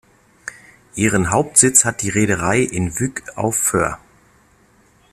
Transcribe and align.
Ihren 0.95 1.29
Hauptsitz 1.29 1.85
hat 1.85 2.01
die 2.01 2.09
Reederei 2.09 2.61
in 2.61 2.99
Wyk 2.99 3.21
auf 3.35 3.55
Föhr. 3.55 3.99